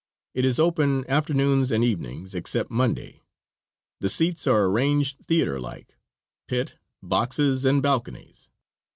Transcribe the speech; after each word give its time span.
It 0.33 0.45
is 0.45 0.57
open 0.59 1.07
afternoons 1.07 1.69
and 1.69 1.83
evenings, 1.83 2.33
except 2.33 2.71
Monday. 2.71 3.21
The 3.99 4.09
seats 4.09 4.47
are 4.47 4.65
arranged 4.65 5.23
theater 5.27 5.59
like 5.59 5.95
pit, 6.47 6.73
boxes 7.03 7.65
and 7.65 7.83
balconies. 7.83 8.49